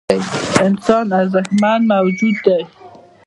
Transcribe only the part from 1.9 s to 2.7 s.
موجود دی.